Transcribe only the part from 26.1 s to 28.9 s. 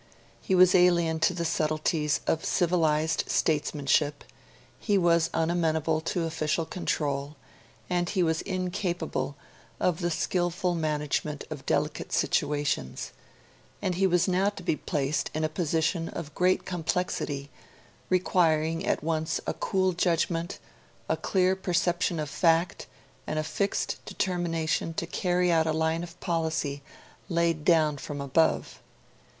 policy laid down from above.